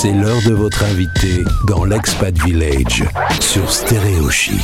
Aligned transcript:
C'est 0.00 0.14
l'heure 0.14 0.40
de 0.46 0.54
votre 0.54 0.82
invité 0.82 1.44
dans 1.68 1.84
l'Expat 1.84 2.34
Village 2.46 3.04
sur 3.38 3.70
Stéréo 3.70 4.30
Chic. 4.30 4.56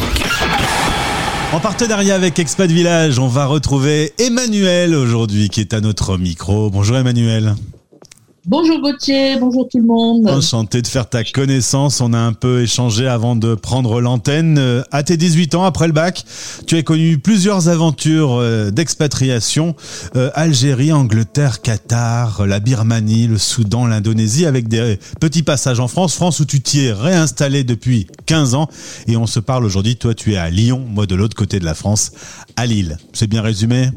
En 1.53 1.61
partenariat 1.61 2.15
avec 2.15 2.39
Expat 2.39 2.71
Village, 2.71 3.19
on 3.19 3.29
va 3.29 3.45
retrouver 3.45 4.15
Emmanuel 4.19 4.95
aujourd'hui 4.95 5.51
qui 5.51 5.61
est 5.61 5.75
à 5.75 5.83
notre 5.83 6.17
micro. 6.17 6.71
Bonjour 6.71 6.97
Emmanuel. 6.97 7.55
Bonjour 8.49 8.81
Gauthier, 8.81 9.39
bonjour 9.41 9.69
tout 9.69 9.79
le 9.79 9.87
monde. 9.87 10.29
Enchanté 10.29 10.81
de 10.81 10.87
faire 10.87 11.09
ta 11.09 11.25
connaissance. 11.25 12.01
On 12.01 12.13
a 12.13 12.19
un 12.19 12.33
peu 12.33 12.63
échangé 12.63 13.09
avant 13.09 13.35
de 13.35 13.57
prendre 13.57 14.01
l'antenne. 14.01 14.57
Euh, 14.57 14.85
à 14.93 15.03
tes 15.03 15.17
18 15.17 15.57
ans, 15.57 15.65
après 15.65 15.89
le 15.89 15.93
bac, 15.93 16.25
tu 16.65 16.77
as 16.77 16.85
connu 16.85 17.19
plusieurs 17.19 17.69
aventures 17.69 18.37
euh, 18.39 18.71
d'expatriation. 18.71 19.75
Euh, 20.15 20.31
Algérie, 20.35 20.93
Angleterre, 20.93 21.61
Qatar, 21.61 22.47
la 22.47 22.61
Birmanie, 22.61 23.27
le 23.27 23.37
Soudan, 23.37 23.85
l'Indonésie, 23.85 24.47
avec 24.47 24.69
des 24.69 25.01
petits 25.19 25.43
passages 25.43 25.81
en 25.81 25.89
France. 25.89 26.15
France 26.15 26.39
où 26.39 26.45
tu 26.45 26.61
t'y 26.61 26.85
es 26.85 26.93
réinstallé 26.93 27.65
depuis 27.65 28.07
15 28.27 28.55
ans. 28.55 28.69
Et 29.09 29.17
on 29.17 29.27
se 29.27 29.41
parle 29.41 29.65
aujourd'hui. 29.65 29.97
Toi, 29.97 30.15
tu 30.15 30.35
es 30.35 30.37
à 30.37 30.51
Lyon, 30.51 30.85
moi 30.89 31.07
de 31.07 31.17
l'autre 31.17 31.35
côté 31.35 31.59
de 31.59 31.65
la 31.65 31.75
France, 31.75 32.13
à 32.55 32.65
Lille. 32.65 32.97
C'est 33.13 33.27
bien 33.27 33.43
résumé? 33.43 33.91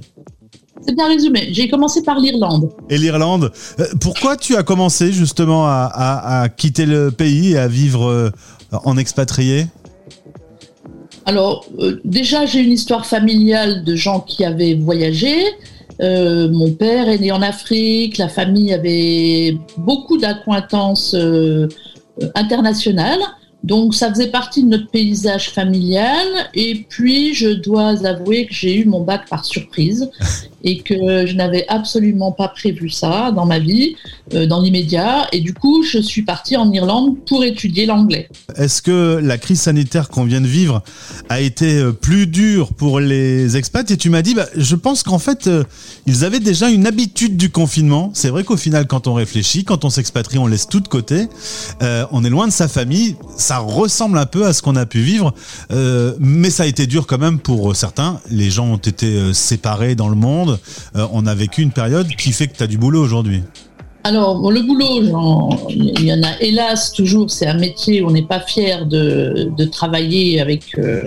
C'est 0.86 0.96
bien 0.96 1.08
résumé. 1.08 1.50
J'ai 1.52 1.70
commencé 1.70 2.04
par 2.04 2.20
l'Irlande. 2.20 2.70
Et 2.90 2.98
l'Irlande, 2.98 3.52
euh, 3.80 3.86
pourquoi 4.00 4.38
tu 4.38 4.56
as 4.56 4.64
commencé 4.64 5.12
justement 5.12 5.66
à, 5.68 6.48
quitter 6.56 6.86
le 6.86 7.12
pays 7.12 7.54
et 7.54 7.58
à 7.58 7.68
vivre 7.68 8.06
euh, 8.08 8.32
en 8.72 8.98
expatrié? 8.98 9.68
Alors, 11.26 11.66
euh, 11.80 12.00
déjà, 12.06 12.46
j'ai 12.46 12.60
une 12.60 12.72
histoire 12.72 13.06
familiale 13.06 13.84
de 13.84 13.96
gens 13.96 14.20
qui 14.22 14.46
avaient 14.46 14.76
voyagé. 14.76 15.36
mon 16.00 16.72
père 16.72 17.10
est 17.10 17.20
né 17.20 17.32
en 17.32 17.42
Afrique, 17.42 18.18
la 18.18 18.30
famille 18.30 18.74
avait 18.74 19.58
beaucoup 19.78 20.18
d'acquaintances 20.18 21.16
internationales. 22.36 23.20
Donc 23.64 23.94
ça 23.94 24.10
faisait 24.10 24.32
partie 24.32 24.64
de 24.64 24.70
notre 24.70 24.90
paysage 24.90 25.50
familial. 25.50 26.28
Et 26.54 26.86
puis 26.88 27.34
je 27.34 27.50
dois 27.50 28.06
avouer 28.06 28.46
que 28.46 28.54
j'ai 28.54 28.78
eu 28.78 28.86
mon 28.86 29.02
bac 29.02 29.28
par 29.30 29.46
surprise 29.46 30.10
et 30.64 30.82
que 30.82 31.26
je 31.26 31.34
n'avais 31.36 31.66
absolument 31.68 32.32
pas 32.32 32.50
prévu 32.50 32.90
ça 32.90 33.32
dans 33.32 33.46
ma 33.46 33.60
vie, 33.60 33.96
euh, 34.34 34.46
dans 34.46 34.62
l'immédiat. 34.62 35.28
Et 35.32 35.40
du 35.40 35.54
coup, 35.54 35.84
je 35.84 36.00
suis 36.00 36.24
partie 36.24 36.58
en 36.58 36.72
Irlande 36.72 37.18
pour 37.26 37.44
étudier 37.44 37.86
l'anglais. 37.86 38.30
Est-ce 38.56 38.82
que 38.82 39.20
la 39.22 39.38
crise 39.38 39.62
sanitaire 39.62 40.10
qu'on 40.10 40.24
vient 40.24 40.42
de 40.42 40.48
vivre 40.48 40.82
a 41.30 41.42
été 41.42 41.78
euh, 41.78 41.92
plus 41.92 42.28
dure 42.28 42.74
pour 42.74 43.00
les 43.00 43.58
expats? 43.58 43.90
Et 43.92 43.98
tu 43.98 44.10
m'as 44.10 44.22
dit, 44.22 44.34
bah, 44.34 44.48
je 44.56 44.76
pense 44.76 45.04
qu'en 45.04 45.20
fait, 45.20 45.48
euh, 45.48 45.64
ils 46.06 46.26
avaient 46.26 46.40
déjà 46.40 46.70
une 46.70 46.88
habitude 46.88 47.38
du 47.38 47.50
confinement. 47.50 48.12
C'est 48.14 48.30
vrai 48.30 48.44
qu'au 48.44 48.58
final, 48.58 48.88
quand 48.88 49.08
on 49.08 49.14
réfléchit, 49.14 49.64
quand 49.64 49.86
on 49.86 49.90
s'expatrie, 49.90 50.38
on 50.38 50.48
laisse 50.48 50.68
tout 50.68 50.80
de 50.80 50.88
côté. 50.88 51.28
on 52.12 52.24
est 52.24 52.30
loin 52.30 52.48
de 52.48 52.52
sa 52.52 52.68
famille. 52.68 53.16
Ça 53.38 53.60
ressemble 53.60 54.18
un 54.18 54.26
peu 54.26 54.46
à 54.46 54.54
ce 54.54 54.62
qu'on 54.62 54.76
a 54.76 54.86
pu 54.86 55.00
vivre. 55.00 55.34
mais 56.20 56.50
ça 56.50 56.64
a 56.64 56.66
été 56.66 56.88
dur 56.88 57.08
quand 57.08 57.18
même 57.18 57.40
pour 57.40 57.76
certains. 57.76 58.20
Les 58.30 58.50
gens 58.50 58.68
ont 58.68 58.78
été 58.78 59.34
séparés 59.34 59.96
dans 59.96 60.10
le 60.10 60.16
monde. 60.16 60.49
Euh, 60.96 61.08
on 61.12 61.26
a 61.26 61.36
vécu 61.36 61.62
une 61.62 61.72
période 61.72 62.08
qui 62.08 62.32
fait 62.32 62.48
que 62.48 62.58
tu 62.58 62.64
as 62.64 62.68
du 62.68 62.78
boulot 62.78 63.02
aujourd'hui. 63.02 63.42
Alors, 64.06 64.50
le 64.50 64.62
boulot, 64.62 65.04
il 65.70 66.06
y 66.06 66.14
en 66.14 66.24
a 66.24 66.40
hélas 66.40 66.94
toujours, 66.94 67.30
c'est 67.30 67.48
un 67.48 67.58
métier 67.58 68.02
où 68.02 68.08
on 68.08 68.12
n'est 68.12 68.26
pas 68.26 68.40
fier 68.40 68.86
de, 68.86 69.66
travailler 69.72 70.40
avec, 70.40 70.64
euh, 70.78 71.04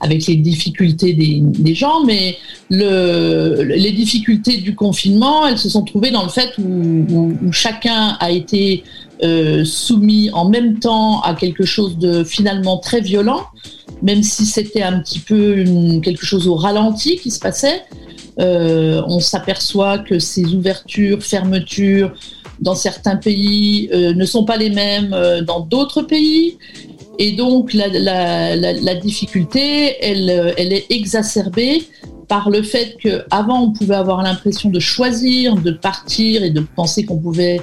avec 0.00 0.26
les 0.26 0.36
difficultés 0.36 1.12
des, 1.12 1.74
gens, 1.74 2.02
mais 2.04 2.38
les 2.70 3.92
difficultés 3.92 4.56
du 4.56 4.74
confinement, 4.74 5.46
elles 5.46 5.58
se 5.58 5.68
sont 5.68 5.82
trouvées 5.84 6.10
dans 6.10 6.22
le 6.22 6.30
fait 6.30 6.50
où, 6.58 7.36
chacun 7.52 8.16
a 8.20 8.30
été 8.30 8.84
euh, 9.22 9.66
soumis 9.66 10.30
en 10.32 10.48
même 10.48 10.78
temps 10.78 11.20
à 11.20 11.34
quelque 11.34 11.66
chose 11.66 11.98
de 11.98 12.24
finalement 12.24 12.78
très 12.78 13.02
violent, 13.02 13.44
même 14.02 14.22
si 14.22 14.46
c'était 14.46 14.82
un 14.82 15.00
petit 15.00 15.18
peu 15.18 15.62
quelque 16.02 16.24
chose 16.24 16.48
au 16.48 16.54
ralenti 16.54 17.16
qui 17.18 17.30
se 17.30 17.38
passait. 17.38 17.82
Euh, 18.40 19.02
on 19.06 19.20
s'aperçoit 19.20 19.98
que 19.98 20.18
ces 20.18 20.44
ouvertures, 20.54 21.22
fermetures 21.22 22.12
dans 22.60 22.74
certains 22.74 23.16
pays 23.16 23.88
euh, 23.92 24.14
ne 24.14 24.24
sont 24.24 24.44
pas 24.44 24.56
les 24.56 24.70
mêmes 24.70 25.12
euh, 25.12 25.42
dans 25.42 25.60
d'autres 25.60 26.02
pays. 26.02 26.58
Et 27.18 27.32
donc 27.32 27.74
la, 27.74 28.94
difficulté, 28.94 29.96
elle, 30.00 30.54
elle, 30.56 30.72
est 30.72 30.86
exacerbée 30.88 31.82
par 32.28 32.48
le 32.48 32.62
fait 32.62 32.96
qu'avant 33.02 33.64
on 33.64 33.72
pouvait 33.72 33.96
avoir 33.96 34.22
l'impression 34.22 34.70
de 34.70 34.80
choisir, 34.80 35.56
de 35.56 35.72
partir 35.72 36.42
et 36.42 36.50
de 36.50 36.60
penser 36.60 37.04
qu'on 37.04 37.18
pouvait 37.18 37.60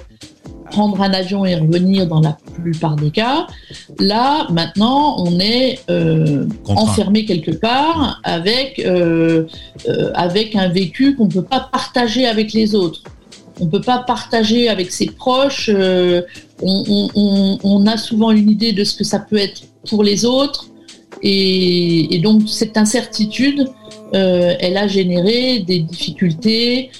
prendre 0.70 1.02
un 1.02 1.12
avion 1.12 1.46
et 1.46 1.56
revenir 1.56 2.08
dans 2.08 2.20
la 2.20 2.38
plupart 2.56 2.96
des 2.96 3.12
cas. 3.12 3.48
Là, 4.00 4.48
maintenant, 4.52 5.16
on 5.20 5.40
est 5.40 5.80
euh, 5.90 6.48
enfermé 6.68 7.26
quelque 7.26 7.52
part 7.52 8.20
avec, 8.24 8.80
euh, 8.80 9.46
euh, 9.88 10.12
avec 10.14 10.56
un 10.56 10.70
vécu 10.70 11.16
qu'on 11.16 11.26
ne 11.26 11.32
peut 11.32 11.44
pas 11.44 11.70
partager 11.72 12.26
avec 12.26 12.54
les 12.54 12.76
autres. 12.76 13.02
On 13.60 13.66
ne 13.66 13.70
peut 13.70 13.82
pas 13.82 14.00
partager 14.00 14.70
avec 14.70 14.92
ses 14.92 15.08
proches. 15.08 15.72
On, 16.62 17.86
a 17.88 17.98
souvent 17.98 18.32
une 18.32 18.50
idée 18.50 18.72
de 18.72 18.84
ce 18.84 18.96
que 18.96 19.04
ça 19.04 19.20
peut 19.20 19.38
être 19.38 19.64
pour 19.90 20.04
les 20.04 20.26
autres. 20.26 20.68
Et, 21.24 22.16
et 22.16 22.20
donc, 22.20 22.44
cette 22.48 22.78
incertitude, 22.78 23.68
elle 24.14 24.78
a 24.78 24.88
généré 24.88 25.60
des 25.60 25.80
difficultés 25.80 26.92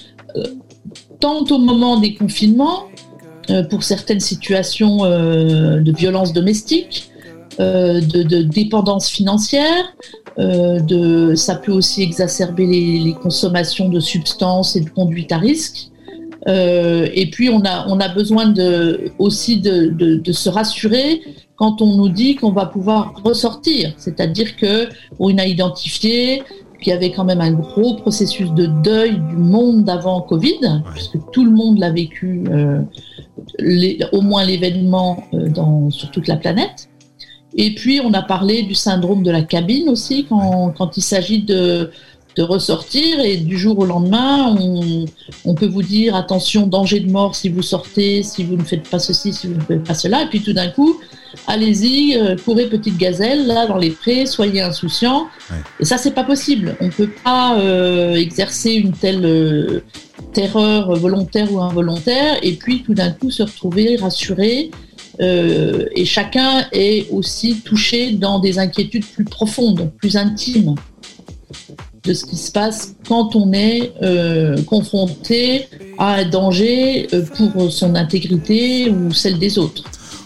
tant 1.20 1.44
au 1.50 1.58
moment 1.58 1.98
des 1.98 2.14
confinements 2.14 2.88
pour 3.70 3.82
certaines 3.82 4.20
situations 4.20 5.04
euh, 5.04 5.80
de 5.80 5.92
violence 5.92 6.32
domestique, 6.32 7.10
euh, 7.60 8.00
de, 8.00 8.42
dépendance 8.42 9.08
financière. 9.08 9.84
de, 10.36 11.34
ça 11.34 11.56
peut 11.56 11.72
aussi 11.72 12.02
exacerber 12.02 12.66
les, 12.66 13.14
consommations 13.14 13.88
de 13.88 14.00
substances 14.00 14.76
et 14.76 14.80
de 14.80 14.90
conduite 14.90 15.32
à 15.32 15.38
risque. 15.38 15.90
et 16.46 17.28
puis 17.32 17.48
on 17.50 17.62
a, 17.64 17.86
on 17.88 17.98
a 18.00 18.08
besoin 18.08 18.46
de, 18.46 19.10
aussi 19.18 19.60
de, 19.60 19.88
de, 20.28 20.32
se 20.32 20.48
rassurer 20.48 21.20
quand 21.56 21.82
on 21.82 21.96
nous 21.96 22.08
dit 22.08 22.36
qu'on 22.36 22.52
va 22.52 22.66
pouvoir 22.66 23.20
ressortir. 23.24 23.92
C'est-à-dire 23.96 24.56
que 24.56 24.88
on 25.18 25.36
a 25.36 25.46
identifié 25.46 26.42
qu'il 26.80 26.92
y 26.92 26.96
avait 26.96 27.10
quand 27.10 27.24
même 27.24 27.40
un 27.40 27.52
gros 27.52 27.96
processus 27.96 28.50
de 28.52 28.66
deuil 28.66 29.18
du 29.30 29.36
monde 29.36 29.84
d'avant 29.84 30.20
Covid, 30.20 30.82
puisque 30.92 31.18
tout 31.32 31.44
le 31.44 31.50
monde 31.50 31.78
l'a 31.78 31.90
vécu 31.90 32.44
au 34.12 34.20
moins 34.20 34.44
l'événement 34.44 35.24
euh, 35.34 35.90
sur 35.90 36.10
toute 36.10 36.28
la 36.28 36.36
planète. 36.36 36.88
Et 37.56 37.74
puis, 37.74 38.00
on 38.04 38.12
a 38.12 38.22
parlé 38.22 38.62
du 38.62 38.74
syndrome 38.74 39.22
de 39.22 39.30
la 39.30 39.42
cabine 39.42 39.88
aussi, 39.88 40.26
quand, 40.28 40.72
quand 40.76 40.96
il 40.96 41.02
s'agit 41.02 41.42
de, 41.42 41.90
de, 42.36 42.42
ressortir. 42.42 43.20
Et 43.20 43.38
du 43.38 43.56
jour 43.56 43.78
au 43.78 43.86
lendemain, 43.86 44.54
on, 44.60 45.06
on, 45.44 45.54
peut 45.54 45.66
vous 45.66 45.82
dire 45.82 46.14
attention, 46.14 46.66
danger 46.66 47.00
de 47.00 47.10
mort 47.10 47.34
si 47.34 47.48
vous 47.48 47.62
sortez, 47.62 48.22
si 48.22 48.44
vous 48.44 48.56
ne 48.56 48.62
faites 48.62 48.88
pas 48.88 48.98
ceci, 48.98 49.32
si 49.32 49.46
vous 49.46 49.54
ne 49.54 49.60
faites 49.60 49.82
pas 49.82 49.94
cela. 49.94 50.22
Et 50.24 50.26
puis 50.26 50.42
tout 50.42 50.52
d'un 50.52 50.68
coup, 50.68 51.00
allez-y, 51.46 52.16
euh, 52.16 52.36
courez 52.36 52.66
petite 52.66 52.98
gazelle, 52.98 53.46
là, 53.46 53.66
dans 53.66 53.78
les 53.78 53.90
prés, 53.90 54.26
soyez 54.26 54.60
insouciants. 54.60 55.26
Et 55.80 55.84
ça, 55.84 55.96
c'est 55.96 56.14
pas 56.14 56.24
possible. 56.24 56.76
On 56.80 56.86
ne 56.86 56.90
peut 56.90 57.10
pas 57.24 57.58
euh, 57.58 58.14
exercer 58.14 58.72
une 58.72 58.92
telle 58.92 59.82
terreur 60.32 60.94
volontaire 60.96 61.52
ou 61.52 61.60
involontaire, 61.60 62.38
et 62.42 62.52
puis 62.52 62.82
tout 62.82 62.94
d'un 62.94 63.10
coup 63.10 63.30
se 63.30 63.42
retrouver 63.42 63.96
rassuré. 63.96 64.70
Euh, 65.20 65.86
et 65.96 66.04
chacun 66.04 66.66
est 66.72 67.10
aussi 67.10 67.60
touché 67.60 68.12
dans 68.12 68.38
des 68.38 68.58
inquiétudes 68.58 69.06
plus 69.06 69.24
profondes, 69.24 69.90
plus 69.98 70.16
intimes 70.16 70.76
de 72.04 72.14
ce 72.14 72.24
qui 72.24 72.36
se 72.36 72.52
passe 72.52 72.94
quand 73.06 73.34
on 73.34 73.52
est 73.52 73.92
euh, 74.02 74.62
confronté 74.62 75.66
à 75.98 76.14
un 76.14 76.24
danger 76.28 77.08
euh, 77.12 77.24
pour 77.24 77.72
son 77.72 77.94
intégrité 77.96 78.90
ou 78.90 79.12
celle 79.12 79.38
des 79.38 79.58
autres. 79.58 79.84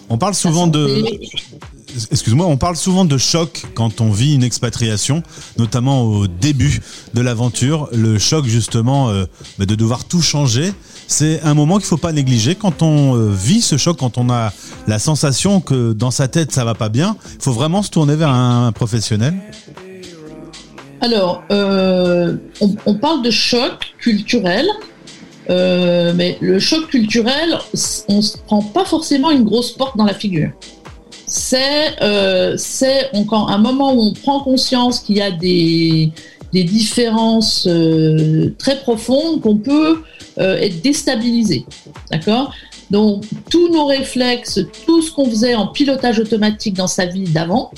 On 0.09 0.17
parle 0.17 0.35
souvent 0.35 0.67
de, 0.67 1.03
excuse-moi, 2.11 2.45
on 2.47 2.57
parle 2.57 2.75
souvent 2.75 3.05
de 3.05 3.17
choc 3.17 3.63
quand 3.75 4.01
on 4.01 4.11
vit 4.11 4.33
une 4.33 4.43
expatriation, 4.43 5.23
notamment 5.57 6.03
au 6.03 6.27
début 6.27 6.81
de 7.13 7.21
l'aventure, 7.21 7.89
le 7.91 8.17
choc 8.17 8.45
justement 8.45 9.09
euh, 9.09 9.25
bah, 9.57 9.65
de 9.65 9.75
devoir 9.75 10.05
tout 10.05 10.21
changer. 10.21 10.73
C'est 11.07 11.41
un 11.41 11.53
moment 11.53 11.77
qu'il 11.77 11.85
faut 11.85 11.97
pas 11.97 12.11
négliger 12.11 12.55
quand 12.55 12.81
on 12.81 13.15
euh, 13.15 13.29
vit 13.29 13.61
ce 13.61 13.77
choc, 13.77 13.97
quand 13.97 14.17
on 14.17 14.29
a 14.29 14.53
la 14.87 14.99
sensation 14.99 15.61
que 15.61 15.93
dans 15.93 16.11
sa 16.11 16.27
tête 16.27 16.51
ça 16.51 16.63
va 16.65 16.73
pas 16.73 16.89
bien. 16.89 17.15
Il 17.35 17.43
faut 17.43 17.53
vraiment 17.53 17.83
se 17.83 17.89
tourner 17.89 18.15
vers 18.15 18.29
un, 18.29 18.71
professionnel. 18.71 19.33
Alors, 21.01 21.43
euh, 21.51 22.37
on, 22.85 22.95
parle 22.95 23.23
de 23.23 23.29
choc 23.29 23.93
culturel, 23.99 24.65
mais 25.49 26.37
le 26.39 26.59
choc 26.59 26.87
culturel, 26.87 27.57
on 28.07 28.17
ne 28.17 28.21
se 28.21 28.37
prend 28.37 28.61
pas 28.61 28.85
forcément 28.85 29.29
une 29.29 29.43
grosse 29.43 29.71
porte 29.71 29.97
dans 29.97 30.05
la 30.05 30.13
figure 30.13 30.51
c'est 31.25 32.01
euh, 32.01 32.55
un 33.31 33.57
moment 33.57 33.93
où 33.93 34.01
on 34.01 34.13
prend 34.13 34.41
conscience 34.41 34.99
qu'il 34.99 35.17
y 35.17 35.21
a 35.21 35.31
des, 35.31 36.11
des 36.53 36.63
différences 36.63 37.67
euh, 37.67 38.53
très 38.57 38.79
profondes, 38.79 39.41
qu'on 39.41 39.57
peut 39.57 40.03
euh, 40.37 40.57
être 40.57 40.81
déstabilisé. 40.81 41.65
D'accord? 42.11 42.53
Donc, 42.91 43.23
tous 43.49 43.69
nos 43.69 43.85
réflexes, 43.85 44.59
tout 44.85 45.01
ce 45.01 45.11
qu'on 45.11 45.25
faisait 45.25 45.55
en 45.55 45.67
pilotage 45.67 46.19
automatique 46.19 46.75
dans 46.75 46.87
sa 46.87 47.07
vie 47.07 47.23
d'avant, 47.23 47.71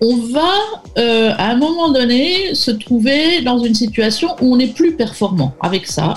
on 0.00 0.16
va 0.16 0.52
euh, 0.98 1.30
à 1.38 1.52
un 1.52 1.56
moment 1.56 1.90
donné 1.90 2.54
se 2.54 2.72
trouver 2.72 3.40
dans 3.42 3.60
une 3.60 3.74
situation 3.74 4.30
où 4.40 4.52
on 4.52 4.56
n'est 4.56 4.66
plus 4.66 4.94
performant 4.94 5.54
avec 5.60 5.86
ça 5.86 6.14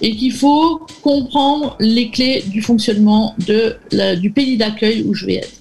et 0.00 0.14
qu'il 0.14 0.32
faut 0.32 0.80
comprendre 1.02 1.74
les 1.80 2.10
clés 2.10 2.44
du 2.46 2.62
fonctionnement 2.62 3.34
de 3.44 3.76
du 4.20 4.30
pays 4.30 4.56
d'accueil 4.56 5.02
où 5.02 5.14
je 5.14 5.26
vais 5.26 5.36
être. 5.36 5.58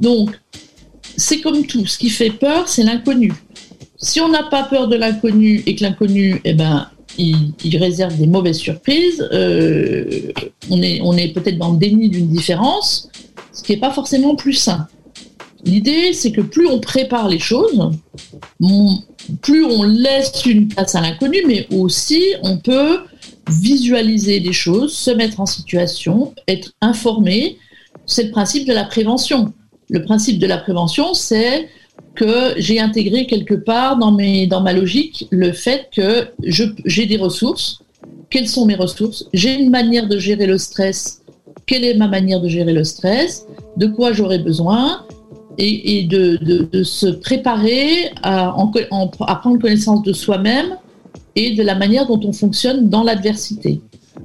Donc, 0.00 0.30
c'est 1.16 1.40
comme 1.40 1.66
tout, 1.66 1.86
ce 1.86 1.98
qui 1.98 2.10
fait 2.10 2.30
peur, 2.30 2.68
c'est 2.68 2.84
l'inconnu. 2.84 3.32
Si 3.96 4.20
on 4.20 4.28
n'a 4.28 4.44
pas 4.44 4.62
peur 4.62 4.88
de 4.88 4.96
l'inconnu 4.96 5.62
et 5.66 5.74
que 5.74 5.82
l'inconnu, 5.82 6.40
eh 6.44 6.54
ben, 6.54 6.88
il, 7.18 7.76
réserve 7.76 8.16
des 8.16 8.26
mauvaises 8.26 8.58
surprises, 8.58 9.28
euh, 9.32 10.32
on 10.70 10.80
est, 10.82 11.00
on 11.02 11.16
est 11.16 11.28
peut-être 11.28 11.58
dans 11.58 11.72
le 11.72 11.78
déni 11.78 12.08
d'une 12.08 12.28
différence, 12.28 13.08
ce 13.52 13.62
qui 13.62 13.72
n'est 13.72 13.80
pas 13.80 13.90
forcément 13.90 14.36
plus 14.36 14.52
sain. 14.52 14.86
L'idée, 15.64 16.12
c'est 16.12 16.30
que 16.30 16.40
plus 16.40 16.68
on 16.68 16.78
prépare 16.78 17.28
les 17.28 17.40
choses, 17.40 17.90
plus 19.42 19.64
on 19.64 19.82
laisse 19.82 20.46
une 20.46 20.68
place 20.68 20.94
à 20.94 21.00
l'inconnu, 21.00 21.38
mais 21.46 21.66
aussi 21.70 22.22
on 22.42 22.58
peut 22.58 23.00
visualiser 23.50 24.38
les 24.38 24.52
choses, 24.52 24.94
se 24.94 25.10
mettre 25.10 25.40
en 25.40 25.46
situation, 25.46 26.34
être 26.46 26.72
informé. 26.80 27.58
C'est 28.06 28.24
le 28.24 28.30
principe 28.30 28.66
de 28.68 28.72
la 28.72 28.84
prévention. 28.84 29.52
Le 29.90 30.02
principe 30.02 30.38
de 30.38 30.46
la 30.46 30.58
prévention, 30.58 31.14
c'est 31.14 31.68
que 32.14 32.54
j'ai 32.56 32.80
intégré 32.80 33.26
quelque 33.26 33.54
part 33.54 33.96
dans, 33.96 34.10
ma 34.12 34.72
logique 34.72 35.26
le 35.30 35.52
fait 35.52 35.88
que 35.94 36.28
j'ai 36.42 37.06
des 37.06 37.16
ressources. 37.16 37.80
Quelles 38.30 38.48
sont 38.48 38.66
mes 38.66 38.74
ressources? 38.74 39.26
J'ai 39.32 39.54
une 39.54 39.70
manière 39.70 40.08
de 40.08 40.18
gérer 40.18 40.46
le 40.46 40.58
stress. 40.58 41.22
Quelle 41.66 41.84
est 41.84 41.94
ma 41.94 42.08
manière 42.08 42.40
de 42.40 42.48
gérer 42.48 42.72
le 42.72 42.84
stress? 42.84 43.46
De 43.76 43.86
quoi 43.86 44.12
j'aurai 44.12 44.38
besoin? 44.38 45.04
Et, 45.60 46.04
de, 46.04 46.84
se 46.84 47.06
préparer 47.06 48.12
à 48.22 48.54
prendre 49.40 49.58
connaissance 49.58 50.02
de 50.04 50.12
soi-même 50.12 50.76
et 51.34 51.54
de 51.56 51.62
la 51.64 51.74
manière 51.74 52.06
dont 52.06 52.20
on 52.24 52.32
fonctionne 52.32 52.88
dans 52.88 53.02
l'adversité. 53.02 53.80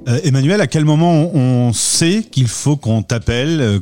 Euh, 0.06 0.20
Emmanuel, 0.22 0.60
à 0.60 0.66
quel 0.66 0.84
moment 0.84 1.30
on 1.34 1.72
sait 1.72 2.22
qu'il 2.30 2.46
faut 2.46 2.76
qu'on 2.76 3.02
t'appelle 3.02 3.60
euh, 3.60 3.78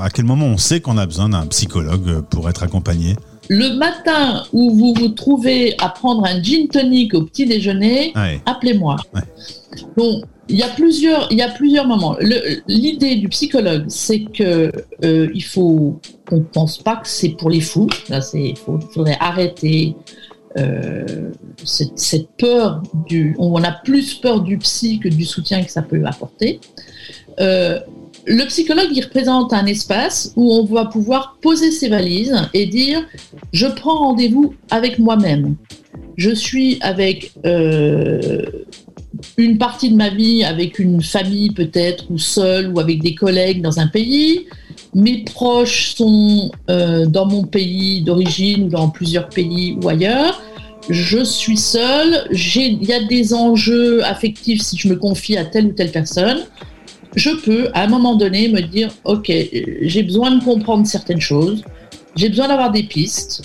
À 0.00 0.10
quel 0.10 0.24
moment 0.24 0.46
on 0.46 0.58
sait 0.58 0.80
qu'on 0.80 0.98
a 0.98 1.06
besoin 1.06 1.30
d'un 1.30 1.46
psychologue 1.46 2.20
pour 2.30 2.48
être 2.50 2.62
accompagné? 2.62 3.16
Le 3.48 3.76
matin 3.76 4.44
où 4.52 4.70
vous 4.70 4.94
vous 4.94 5.08
trouvez 5.08 5.74
à 5.80 5.88
prendre 5.88 6.24
un 6.24 6.42
gin 6.42 6.68
tonic 6.68 7.14
au 7.14 7.22
petit 7.22 7.46
déjeuner, 7.46 8.12
appelez-moi. 8.46 8.96
Donc, 9.96 10.24
il 10.48 10.56
y 10.56 10.62
a 10.62 10.68
plusieurs, 10.68 11.28
il 11.30 11.38
y 11.38 11.42
a 11.42 11.48
plusieurs 11.48 11.86
moments. 11.86 12.16
L'idée 12.68 13.16
du 13.16 13.28
psychologue, 13.28 13.84
c'est 13.88 14.20
que 14.20 14.70
euh, 15.04 15.28
il 15.34 15.44
faut 15.44 16.00
qu'on 16.28 16.42
pense 16.42 16.78
pas 16.78 16.96
que 16.96 17.08
c'est 17.08 17.30
pour 17.30 17.50
les 17.50 17.60
fous. 17.60 17.88
Là, 18.08 18.20
c'est, 18.20 18.54
faudrait 18.92 19.16
arrêter 19.20 19.94
euh, 20.58 21.30
cette, 21.64 22.28
peur 22.38 22.82
du, 23.08 23.34
on 23.38 23.62
a 23.62 23.72
plus 23.72 24.14
peur 24.14 24.40
du 24.40 24.58
psy 24.58 24.98
que 24.98 25.08
du 25.08 25.24
soutien 25.24 25.62
que 25.62 25.70
ça 25.70 25.82
peut 25.82 26.02
apporter. 26.04 26.60
Euh, 27.40 27.78
le 28.26 28.44
psychologue, 28.46 28.88
il 28.94 29.02
représente 29.02 29.52
un 29.52 29.66
espace 29.66 30.32
où 30.36 30.52
on 30.52 30.64
va 30.64 30.84
pouvoir 30.84 31.38
poser 31.40 31.70
ses 31.70 31.88
valises 31.88 32.36
et 32.54 32.66
dire 32.66 33.06
je 33.52 33.66
prends 33.66 33.98
rendez-vous 33.98 34.54
avec 34.70 34.98
moi-même. 34.98 35.56
Je 36.16 36.30
suis 36.30 36.78
avec 36.82 37.32
euh, 37.46 38.42
une 39.36 39.58
partie 39.58 39.90
de 39.90 39.96
ma 39.96 40.10
vie, 40.10 40.44
avec 40.44 40.78
une 40.78 41.02
famille 41.02 41.50
peut-être, 41.50 42.04
ou 42.10 42.18
seule, 42.18 42.72
ou 42.72 42.80
avec 42.80 43.02
des 43.02 43.14
collègues 43.14 43.62
dans 43.62 43.80
un 43.80 43.86
pays. 43.86 44.46
Mes 44.94 45.24
proches 45.24 45.94
sont 45.94 46.50
euh, 46.68 47.06
dans 47.06 47.26
mon 47.26 47.44
pays 47.44 48.02
d'origine 48.02 48.64
ou 48.64 48.68
dans 48.68 48.90
plusieurs 48.90 49.28
pays 49.28 49.78
ou 49.82 49.88
ailleurs. 49.88 50.42
Je 50.90 51.24
suis 51.24 51.56
seule. 51.56 52.28
Il 52.30 52.84
y 52.84 52.92
a 52.92 53.02
des 53.04 53.32
enjeux 53.32 54.04
affectifs 54.04 54.60
si 54.60 54.76
je 54.76 54.88
me 54.88 54.96
confie 54.96 55.36
à 55.36 55.44
telle 55.44 55.66
ou 55.66 55.72
telle 55.72 55.90
personne. 55.90 56.40
Je 57.14 57.30
peux, 57.30 57.68
à 57.74 57.84
un 57.84 57.88
moment 57.88 58.16
donné, 58.16 58.48
me 58.48 58.60
dire, 58.60 58.90
OK, 59.04 59.30
j'ai 59.82 60.02
besoin 60.02 60.36
de 60.36 60.44
comprendre 60.44 60.86
certaines 60.86 61.20
choses. 61.20 61.62
J'ai 62.16 62.28
besoin 62.28 62.48
d'avoir 62.48 62.70
des 62.70 62.82
pistes. 62.82 63.42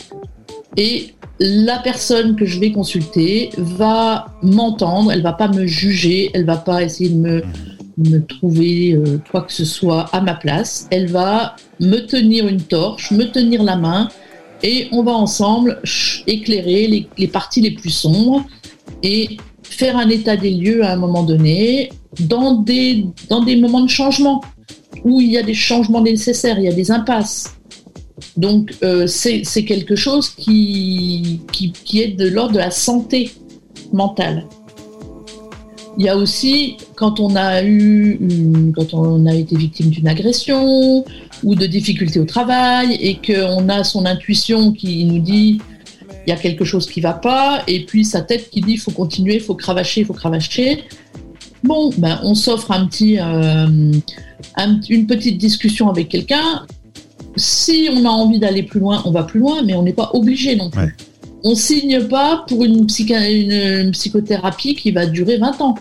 Et 0.76 1.14
la 1.40 1.80
personne 1.80 2.36
que 2.36 2.46
je 2.46 2.60
vais 2.60 2.72
consulter 2.72 3.52
va 3.58 4.28
m'entendre, 4.42 5.12
elle 5.12 5.22
va 5.22 5.34
pas 5.34 5.48
me 5.48 5.66
juger, 5.66 6.32
elle 6.34 6.46
va 6.46 6.58
pas 6.58 6.84
essayer 6.84 7.10
de 7.10 7.16
me 7.16 7.44
me 7.98 8.20
trouver 8.20 8.94
euh, 8.94 9.20
quoi 9.32 9.42
que 9.42 9.52
ce 9.52 9.66
soit 9.66 10.04
à 10.14 10.22
ma 10.22 10.36
place. 10.36 10.88
Elle 10.92 11.10
va 11.10 11.56
me 11.80 12.00
tenir 12.00 12.48
une 12.48 12.62
torche, 12.62 13.12
me 13.12 13.26
tenir 13.26 13.64
la 13.64 13.76
main 13.76 14.10
et 14.64 14.88
on 14.92 15.04
va 15.04 15.14
ensemble 15.14 15.82
éclairer 16.26 17.08
les, 17.18 17.28
parties 17.28 17.62
les 17.62 17.72
plus 17.72 17.90
sombres 17.90 18.46
et 19.04 19.38
faire 19.64 19.98
un 19.98 20.10
état 20.10 20.36
des 20.36 20.52
lieux 20.52 20.84
à 20.84 20.94
un 20.94 20.96
moment 20.96 21.24
donné 21.24 21.92
dans 22.20 22.54
des, 22.54 23.06
moments 23.60 23.82
de 23.82 23.90
changement 23.90 24.42
où 25.04 25.22
il 25.22 25.32
y 25.32 25.38
a 25.38 25.44
des 25.44 25.54
changements 25.54 26.02
nécessaires, 26.02 26.58
il 26.58 26.66
y 26.66 26.70
a 26.70 26.74
des 26.74 26.92
impasses. 26.92 27.56
Donc 28.36 28.74
euh, 28.84 29.06
c'est 29.06 29.44
quelque 29.66 29.96
chose 29.96 30.30
qui 30.30 31.42
est 31.94 32.18
de 32.18 32.28
l'ordre 32.28 32.54
de 32.54 32.60
la 32.60 32.72
santé 32.72 33.32
mentale. 33.94 34.48
Il 35.98 36.06
y 36.06 36.10
a 36.10 36.16
aussi 36.16 36.78
quand 36.96 37.20
on 37.20 37.36
a 37.36 37.64
eu, 37.64 38.20
quand 38.76 38.94
on 38.94 39.26
a 39.26 39.34
été 39.34 39.56
victime 39.58 39.90
d'une 39.90 40.08
agression 40.08 41.04
ou 41.44 41.56
de 41.56 41.66
difficultés 41.66 42.20
au 42.20 42.26
travail 42.26 42.94
et 43.02 43.16
qu'on 43.16 43.68
a 43.70 43.84
son 43.84 44.06
intuition 44.06 44.74
qui 44.74 45.06
nous 45.06 45.20
dit 45.20 45.60
il 46.26 46.30
y 46.30 46.34
a 46.34 46.36
quelque 46.36 46.66
chose 46.66 46.86
qui 46.88 47.02
va 47.02 47.14
pas 47.14 47.64
et 47.68 47.86
puis 47.86 48.06
sa 48.06 48.22
tête 48.22 48.50
qui 48.52 48.62
dit 48.62 48.78
faut 48.78 48.92
continuer, 48.92 49.40
faut 49.40 49.56
cravacher, 49.56 50.04
faut 50.04 50.14
cravacher. 50.14 50.84
Bon, 51.64 51.90
ben 51.98 52.20
on 52.24 52.36
s'offre 52.36 52.72
un 52.72 52.86
petit, 52.86 53.18
euh, 53.20 53.92
une 54.90 55.08
petite 55.08 55.40
discussion 55.40 55.90
avec 55.90 56.10
quelqu'un. 56.10 56.66
Si 57.38 57.90
on 57.92 58.06
a 58.06 58.10
envie 58.10 58.40
d'aller 58.40 58.64
plus 58.64 58.80
loin, 58.80 59.02
on 59.06 59.12
va 59.12 59.24
plus 59.24 59.40
loin, 59.40 59.64
mais 59.64 59.74
on 59.74 59.82
n'est 59.82 59.94
pas 59.94 60.12
obligé 60.14 60.56
non 60.56 60.70
plus. 60.70 60.96
On 61.44 61.56
signe 61.56 62.07
pas 62.07 62.45
pour 62.48 62.63
une, 62.63 62.88
psychothérapie 62.88 64.75
qui 64.75 64.92
va 64.92 65.06
durer 65.06 65.38
20 65.38 65.62
ans. 65.62 65.75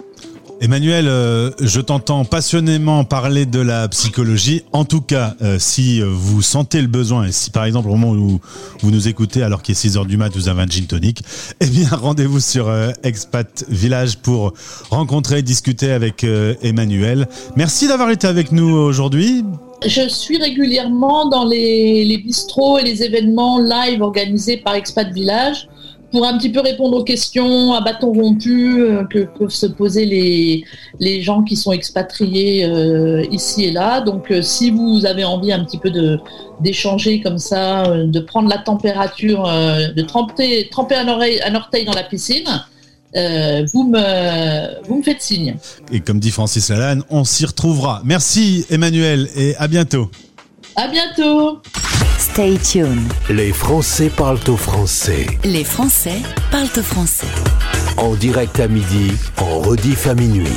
Emmanuel, 0.61 1.06
euh, 1.06 1.50
je 1.61 1.82
t'entends 1.82 2.25
passionnément 2.25 3.05
parler 3.05 3.44
de 3.44 3.61
la 3.61 3.88
psychologie. 3.88 4.62
En 4.73 4.87
tout 4.87 5.03
cas, 5.03 5.35
euh, 5.43 5.58
si 5.58 6.00
euh, 6.00 6.07
vous 6.09 6.40
sentez 6.40 6.81
le 6.81 6.87
besoin, 6.87 7.26
et 7.26 7.33
si 7.33 7.50
par 7.50 7.64
exemple 7.66 7.88
au 7.88 7.97
moment 7.97 8.12
où 8.12 8.40
vous 8.81 8.90
nous 8.90 9.07
écoutez 9.07 9.42
alors 9.42 9.61
qu'il 9.61 9.73
est 9.73 9.76
6 9.76 9.99
heures 9.99 10.07
du 10.07 10.16
mat, 10.16 10.35
vous 10.35 10.49
avez 10.49 10.62
un 10.62 10.66
gin 10.66 10.87
tonic, 10.87 11.23
eh 11.61 11.66
bien 11.66 11.88
rendez-vous 11.90 12.40
sur 12.40 12.73
Expat 13.02 13.64
Village 13.69 14.16
pour 14.16 14.54
rencontrer 14.88 15.42
discuter 15.42 15.92
avec 15.92 16.25
Emmanuel. 16.62 17.28
Merci 17.57 17.87
d'avoir 17.87 18.11
été 18.11 18.26
avec 18.26 18.50
nous 18.50 18.75
aujourd'hui. 18.75 19.45
Je 19.85 20.09
suis 20.09 20.38
régulièrement 20.38 21.28
dans 21.28 21.45
les, 21.45 22.04
les 22.04 22.18
bistrots 22.18 22.78
et 22.78 22.83
les 22.83 23.02
événements 23.02 23.59
live 23.59 24.00
organisés 24.02 24.56
par 24.56 24.75
Expat 24.75 25.12
Village 25.12 25.68
pour 26.11 26.25
un 26.26 26.38
petit 26.38 26.50
peu 26.50 26.61
répondre 26.61 26.97
aux 26.97 27.04
questions 27.04 27.75
à 27.75 27.80
bâton 27.80 28.12
rompu 28.12 28.80
euh, 28.80 29.04
que 29.04 29.26
peuvent 29.38 29.50
se 29.50 29.66
poser 29.66 30.06
les, 30.06 30.64
les 31.00 31.21
gens 31.21 31.42
qui 31.42 31.56
sont 31.56 31.73
expatriés 31.73 32.64
euh, 32.64 33.25
ici 33.30 33.64
et 33.64 33.73
là. 33.73 34.00
Donc 34.00 34.30
euh, 34.30 34.40
si 34.40 34.71
vous 34.71 35.04
avez 35.04 35.25
envie 35.25 35.52
un 35.52 35.64
petit 35.64 35.78
peu 35.78 35.90
d'échanger 36.61 37.21
comme 37.21 37.38
ça, 37.38 37.85
de 38.04 38.21
prendre 38.21 38.49
la 38.49 38.59
température, 38.59 39.42
de 39.45 40.02
tremper, 40.02 40.68
tremper 40.71 40.95
un, 40.95 41.09
oreille, 41.09 41.40
un 41.45 41.54
orteil 41.54 41.85
dans 41.85 41.92
la 41.92 42.04
piscine, 42.04 42.47
vous, 43.15 43.89
me, 43.89 44.85
vous 44.87 44.99
me 44.99 45.03
faites 45.03 45.23
signe. 45.23 45.57
Et 45.93 46.01
comme 46.01 46.21
dit 46.21 46.31
Francis 46.31 46.69
Lalanne, 46.69 47.03
on 47.11 47.25
s'y 47.25 47.47
retrouvera. 47.47 48.03
Merci 48.05 48.67
Emmanuel 48.71 49.29
et 49.37 49.57
à 49.57 49.69
bientôt. 49.69 50.11
À 50.77 50.89
bientôt. 50.89 51.63
Stay 52.19 52.59
tuned. 52.59 53.13
Les 53.31 53.53
Français 53.53 54.11
parlent 54.11 54.39
au 54.49 54.57
français. 54.57 55.27
Les 55.45 55.65
Français 55.65 56.21
parlent 56.51 56.69
au 56.77 56.83
français. 56.83 57.27
En 57.97 58.15
direct 58.15 58.61
à 58.61 58.69
midi, 58.69 59.13
en 59.39 59.61
rediff 59.61 60.07
à 60.07 60.15
minuit. 60.15 60.49